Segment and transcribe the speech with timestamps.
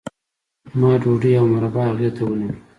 [0.79, 2.55] ما ډوډۍ او مربا هغې ته ونیوله